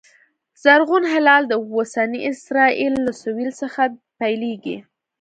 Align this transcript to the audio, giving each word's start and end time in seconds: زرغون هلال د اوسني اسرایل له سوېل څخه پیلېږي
زرغون 0.63 1.03
هلال 1.13 1.43
د 1.47 1.53
اوسني 1.73 2.19
اسرایل 2.31 2.93
له 3.05 3.11
سوېل 3.21 3.51
څخه 3.61 3.81
پیلېږي 4.19 4.77